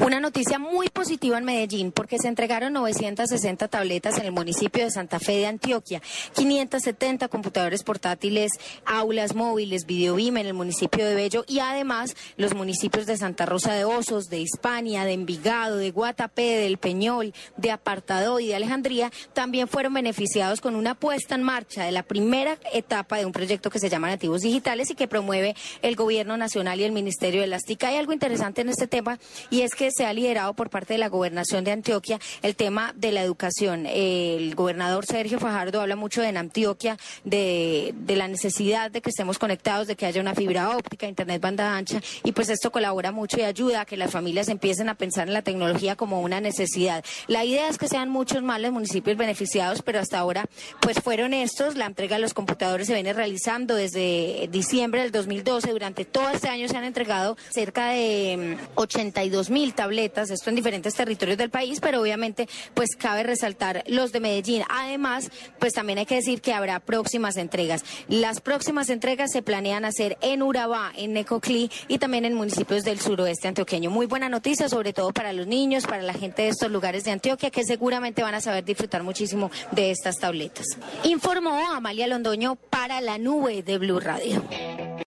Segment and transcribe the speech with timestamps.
[0.00, 4.92] Una noticia muy positiva en Medellín porque se entregaron 960 tabletas en el municipio de
[4.92, 6.00] Santa Fe de Antioquia,
[6.34, 8.52] 570 computadores portátiles,
[8.86, 13.74] aulas móviles, videobim en el municipio de Bello y además los municipios de Santa Rosa
[13.74, 19.10] de Osos, de Hispania, de Envigado, de Guatapé, del Peñol, de Apartado y de Alejandría
[19.32, 23.68] también fueron beneficiados con una puesta en marcha de la primera etapa de un proyecto
[23.68, 27.48] que se llama Nativos Digitales y que promueve el Gobierno Nacional y el Ministerio de
[27.48, 27.82] las TIC.
[27.82, 29.18] Hay algo interesante en este tema
[29.50, 32.92] y es que se ha liderado por parte de la gobernación de Antioquia el tema
[32.96, 33.86] de la educación.
[33.86, 39.38] El gobernador Sergio Fajardo habla mucho en Antioquia de, de la necesidad de que estemos
[39.38, 43.38] conectados, de que haya una fibra óptica, internet banda ancha, y pues esto colabora mucho
[43.38, 47.04] y ayuda a que las familias empiecen a pensar en la tecnología como una necesidad.
[47.26, 50.46] La idea es que sean muchos más los municipios beneficiados, pero hasta ahora
[50.80, 51.76] pues fueron estos.
[51.76, 55.70] La entrega de los computadores se viene realizando desde diciembre del 2012.
[55.70, 60.56] Durante todo este año se han entregado cerca de 82 mm, mil tabletas, esto en
[60.56, 64.64] diferentes territorios del país, pero obviamente pues cabe resaltar los de Medellín.
[64.68, 67.84] Además, pues también hay que decir que habrá próximas entregas.
[68.08, 72.98] Las próximas entregas se planean hacer en Urabá, en Necoclí y también en municipios del
[72.98, 73.88] suroeste antioqueño.
[73.88, 77.12] Muy buena noticia, sobre todo para los niños, para la gente de estos lugares de
[77.12, 80.66] Antioquia, que seguramente van a saber disfrutar muchísimo de estas tabletas.
[81.04, 84.42] Informó Amalia Londoño para la nube de Blue Radio.